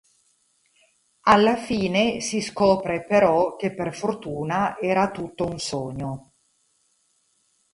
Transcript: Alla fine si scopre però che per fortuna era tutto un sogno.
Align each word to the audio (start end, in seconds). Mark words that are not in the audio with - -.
Alla 1.27 1.57
fine 1.57 2.21
si 2.21 2.41
scopre 2.41 3.03
però 3.05 3.55
che 3.55 3.71
per 3.71 3.93
fortuna 3.95 4.79
era 4.79 5.11
tutto 5.11 5.45
un 5.45 5.59
sogno. 5.59 6.31